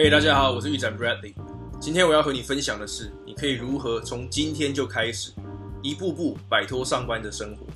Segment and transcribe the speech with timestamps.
[0.00, 1.34] ，hey, 大家好，我是玉展 Bradley。
[1.78, 5.30] 今天我要和你分享的是，你可以如何从今天就开始，
[5.82, 7.66] 一步步摆脱上班的生活，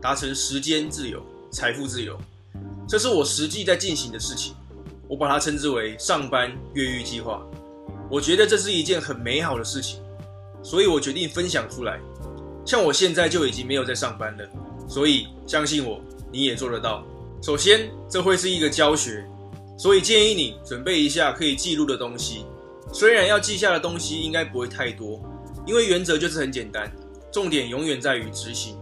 [0.00, 2.18] 达成时间自由、财富自由。
[2.88, 4.54] 这是我实际在进行的事情，
[5.06, 7.46] 我把它称之为“上班越狱计划”。
[8.10, 10.00] 我觉得这是一件很美好的事情，
[10.62, 12.00] 所以我决定分享出来。
[12.64, 14.48] 像我现在就已经没有在上班了，
[14.88, 16.00] 所以相信我，
[16.32, 17.04] 你也做得到。
[17.42, 19.28] 首先，这会是一个教学。
[19.76, 22.46] 所以建议你准备一下可以记录的东西，
[22.92, 25.20] 虽然要记下的东西应该不会太多，
[25.66, 26.90] 因为原则就是很简单，
[27.32, 28.78] 重点永远在于执行。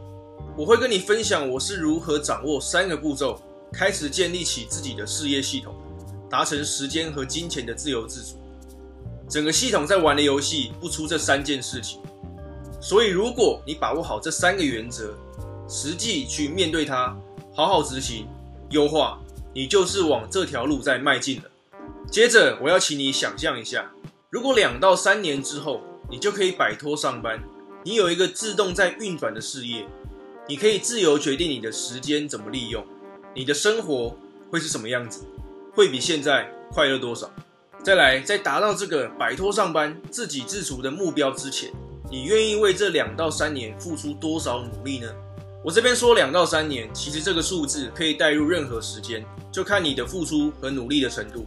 [0.55, 3.41] 我会跟你分享我是如何掌握三个步骤，
[3.73, 5.75] 开始建立起自己的事业系统，
[6.29, 8.37] 达成时间和金钱的自由自主。
[9.31, 11.99] 整个系统在玩的游戏不出这三件事情，
[12.83, 15.15] 所以如果你把握好这三个原则，
[15.67, 17.17] 实际去面对它，
[17.55, 18.27] 好好执行，
[18.69, 19.19] 优化。
[19.55, 21.45] 你就是往这条路在迈进了。
[22.11, 23.91] 接着，我要请你想象一下，
[24.31, 27.43] 如果两到三年之后，你就可以摆脱上班，
[27.85, 29.87] 你有一个自动在运转的事业，
[30.49, 32.85] 你可以自由决定你的时间怎么利用，
[33.35, 34.17] 你的生活
[34.51, 35.25] 会是什么样子？
[35.75, 37.31] 会比现在快乐多少？
[37.83, 41.73] 再来，在达到这个摆脱上班、自给自足的目标之前，
[42.11, 45.13] 你愿意为这两到三年付出多少努力呢？
[45.65, 49.25] 我这边说两到三年，其实这个数字可以带入任何时间。
[49.53, 51.47] 就看你的付出和努力的程度，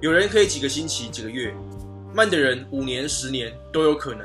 [0.00, 1.52] 有人可以几个星期、几个月，
[2.14, 4.24] 慢的人五年、十年都有可能。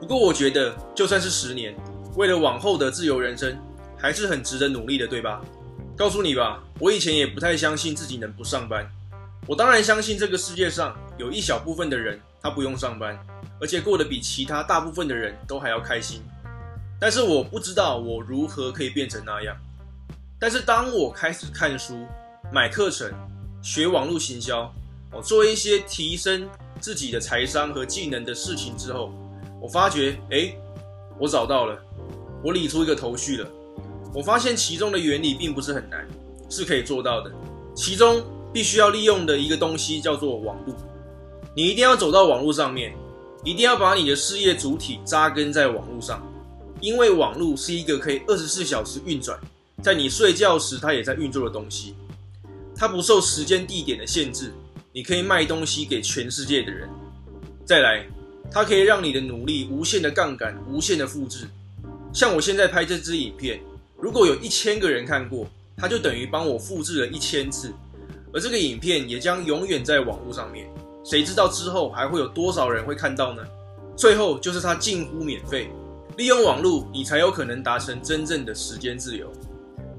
[0.00, 1.76] 不过我觉得，就算是十年，
[2.16, 3.56] 为了往后的自由人生，
[3.96, 5.40] 还是很值得努力的，对吧？
[5.96, 8.84] 告诉你吧，我以前也不太相信自己能不上班。
[9.46, 13.16] 我当然相信这个世界上有一小部分的人，他不用上班，
[13.60, 16.20] 而且过得比其他大部分的人都还要开心。
[17.00, 19.56] 但是我不知道我如何可以变成那样。
[20.38, 22.06] 但是当我开始看书、
[22.52, 23.10] 买课程、
[23.62, 24.72] 学网络行销，
[25.12, 26.48] 我做一些提升
[26.80, 29.12] 自己的财商和技能的事情之后，
[29.60, 30.58] 我发觉，诶，
[31.18, 31.78] 我找到了，
[32.42, 33.48] 我理出一个头绪了。
[34.12, 36.06] 我发现其中的原理并不是很难，
[36.48, 37.32] 是可以做到的。
[37.74, 38.22] 其中
[38.52, 40.74] 必须要利用的一个东西叫做网络，
[41.56, 42.94] 你一定要走到网络上面，
[43.42, 46.22] 一定要把你的事业主体扎根在网络上，
[46.84, 49.40] 因为网络是一个可以二十四小时运转。
[49.82, 51.94] 在你睡觉时，它也在运作的东西，
[52.76, 54.52] 它不受时间、地点的限制，
[54.92, 56.86] 你可以卖东西给全世界的人。
[57.64, 58.04] 再来，
[58.50, 61.48] 它可以让你的努力无限的杠杆、无限的复制。
[62.12, 63.62] 像我现在拍这支影片，
[63.98, 67.72] 如果有一千个人看过，它就等于帮我复制了一千次，
[68.30, 70.68] 而这个影片也将永远在网络上面。
[71.02, 73.42] 谁知道之后还会有多少人会看到呢？
[73.96, 75.70] 最后就是它近乎免费，
[76.16, 79.30] 利用网络，你才有可能达成真正的时间自由。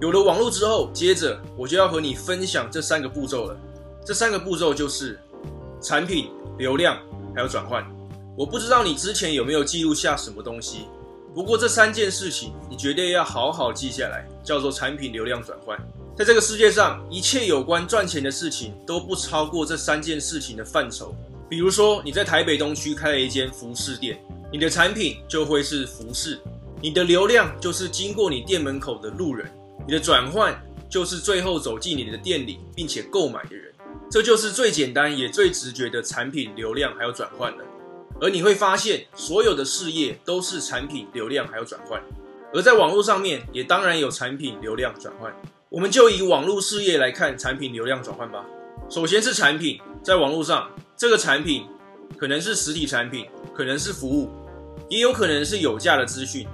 [0.01, 3.57] 有了网络之后，接着我就要和你分享这三个步骤了。
[4.05, 5.19] 这三个步骤就是
[5.81, 6.97] 产品、流量
[7.33, 7.85] 还有转换。
[8.37, 10.85] 我不知道你之前有没有记录下什么东西，
[11.33, 15.77] 不过这三件事情你绝对要好好记下来，叫做产品、流量、转换。
[16.15, 21.15] 在这个世界上，一切有关赚钱的事情都不超过这三件事情的范畴。
[21.49, 24.17] 比如说，你在台北东区开了一间服饰店，
[24.55, 26.39] 你的产品就会是服饰，
[26.81, 29.45] 你的流量就是经过你店门口的路人。
[29.85, 30.57] 你的转换
[30.89, 33.73] 就是最后走进你的店里并且购买的人，
[34.09, 37.65] 这就是最简单也最直觉的产品、流量还有转换了。
[38.21, 42.01] 而你会发现，所有的事业都是产品、流量还有转换，
[42.53, 45.35] 而在网络上面也当然有产品、流量转换。
[45.67, 48.45] 我们就以网络事业来看产品、流量转换吧。
[48.89, 51.65] 首先是产品，在网络上，这个产品
[52.17, 54.29] 可能是实体产品，可能是服务，
[54.89, 56.47] 也有可能是有价的资讯，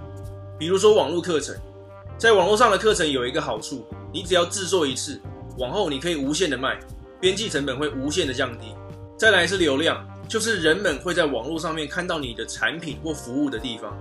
[0.58, 1.56] 比如说网络课程。
[2.18, 3.84] 在网络上的课程有一个好处，
[4.14, 5.20] 你只要制作一次，
[5.58, 6.80] 往后你可以无限的卖，
[7.20, 8.76] 边际成本会无限的降低。
[9.18, 13.98] 再来是流量，就是人们会在网络上面看到你的产品或服务的地方。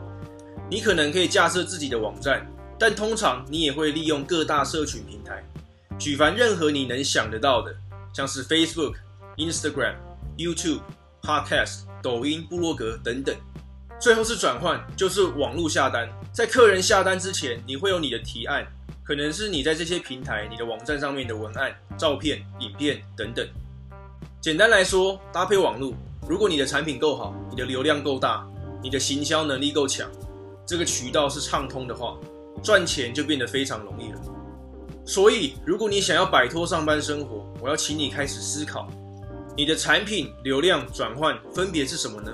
[0.70, 2.46] 你可能可以架设自己的网站，
[2.78, 5.42] 但通常你也会利用各大社群平台，
[5.98, 7.74] 举凡任何你能想得到的，
[8.12, 8.94] 像是 Facebook、
[9.38, 9.94] Instagram、
[10.36, 10.80] YouTube、
[11.22, 13.34] Podcast、抖音、部落格等等。
[14.00, 16.08] 最后是转换，就是网络下单。
[16.32, 18.66] 在客人下单之前，你会有你的提案，
[19.04, 23.46] 可能是你在这些平台、你的网站上面的文案、照片、影片等等。
[24.40, 25.92] 简单来说，搭配网络，
[26.26, 28.42] 如果你的产品够好，你的流量够大，
[28.82, 30.10] 你的行销能力够强，
[30.64, 32.16] 这个渠道是畅通的话，
[32.62, 34.20] 赚钱就变得非常容易了。
[35.04, 38.88] 所以，如果你想要摆脱上班生活，我要请你开始思考，
[39.54, 42.32] 你的产品、流量转换分别是什么呢？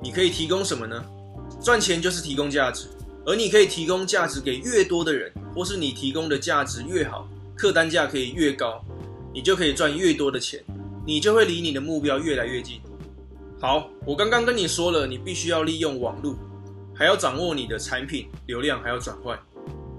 [0.00, 1.04] 你可以提供什么呢？
[1.60, 2.86] 赚钱就是提供价值，
[3.26, 8.80] 而你可以提供价值给越多的人，或是你提供的价值越好，客单价可以越高，
[9.34, 10.62] 你就可以赚越多的钱，
[11.04, 12.80] 你就会离你的目标越来越近。
[13.60, 16.36] 好，我刚刚跟你说了，你必须要利用网络，
[16.94, 19.36] 还要掌握你的产品流量，还要转换。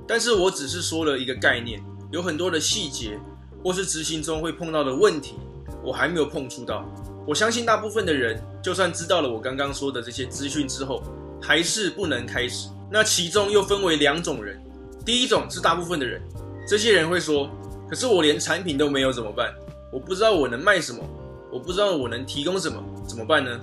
[0.08, 3.20] 但是我只是说了一个概念，有很多的细节
[3.62, 5.36] 或是执行中会碰到的问题，
[5.84, 6.90] 我还没有碰触到。
[7.30, 11.04] 我相信大部分的人，就算知道了我刚刚说的这些资讯之后，
[11.40, 12.70] 还是不能开始。
[12.90, 14.60] 那其中又分为两种人，
[15.06, 16.20] 第一种是大部分的人，
[16.68, 17.48] 这些人会说
[17.88, 19.54] ：“可是我连产品都没有怎么办？
[19.94, 21.04] 我不知道我能卖什么，
[21.52, 23.60] 我不知道我能提供什么，怎么办呢？”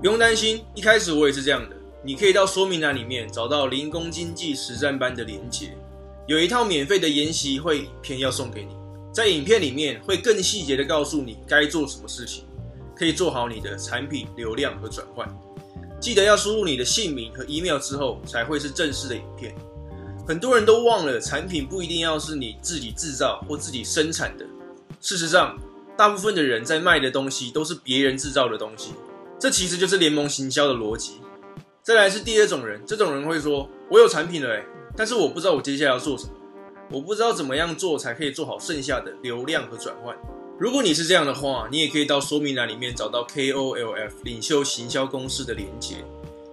[0.00, 1.74] 不用担心，一开始我也是这样的。
[2.04, 5.76] 你可以到说明栏里面找到零工经济实战班的连结。
[6.28, 8.76] 有一套免费的研习会影片要送给你，
[9.12, 12.44] 在影片里面会更细节的告诉你该做什么事情，
[12.98, 15.28] 可以做好你的产品流量和转换。
[16.00, 19.54] 记得要输入你的姓名和 email 之后，才会是正式的影片。
[20.26, 24.44] 很多人都忘了，产品不一定要是你自己制造或自己生产的。
[25.00, 25.58] 事实上，
[25.96, 28.92] 大部分的人在卖的东西都是别人制造的东西，
[29.38, 31.20] 这其实就是联盟行销的逻辑。
[31.82, 34.64] 再来是第二种人，这种人会说：“我有产品了，诶。
[34.94, 36.32] 但是我不知道我接下来要做什么，
[36.90, 40.14] 我不知道怎么样做才可以做好剩下的流量和转换。
[40.58, 46.04] 如果你是这样的话，你也可以到说明栏里面找到 KOLF 领袖行销公司的连结，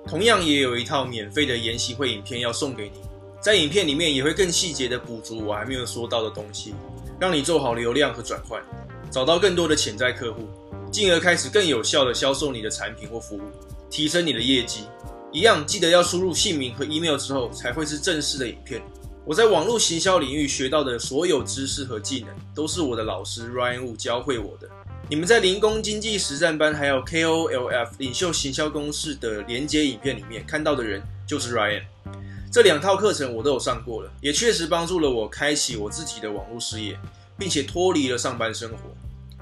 [0.07, 2.99] 同样也有一套免费的研习会影片要送给你，
[3.41, 6.75] 在影片里面也会更细节的补足我还没有说到的东西，
[7.19, 8.61] 让你做好流量和转换，
[9.09, 10.47] 找到更多的潜在客户，
[10.91, 13.41] 进而开始更有效的销售你的产品或服务，
[13.89, 14.81] 提升你的业绩。
[15.31, 18.79] 一样，记得要输入姓名和 email 之后，才会是正式的影片。
[19.27, 24.69] 我在网络行销领域学到的所有知识和技能，都是我的老师 Ryan Wu 教会我的。
[25.09, 31.81] 你们在零工经济实战班还有 KOLF 领袖行销公式的连接影片里面看到的人，就是 Ryan。
[32.51, 36.95] 这两套课程我都有上过了，也确实帮助了我开启我自己的网络事业，
[37.35, 38.77] 并且脱离了上班生活。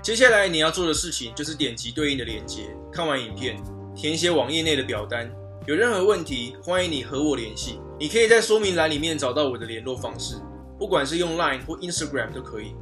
[0.01, 3.61] 接下来你要做的事情，就是点击对应的连接，看完影片，
[3.93, 5.29] 填写网页内的表单。
[5.65, 7.79] 有任何问题，欢迎你和我联系。
[7.97, 10.35] 你可以在说明栏里面找到我的联络方式，
[10.77, 12.75] 不管是用 Line 或 Instagram 都可以。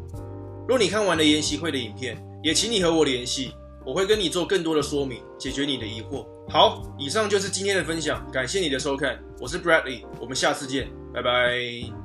[0.68, 3.54] 若你看完了研习会的影片，也请你和我联系，
[3.86, 6.25] 我会跟你做更多的说明，解决你的疑惑。
[6.50, 12.00] 好，以上就是今天的分享，感谢你的收看，我是 Bradley，我们下次见，拜拜。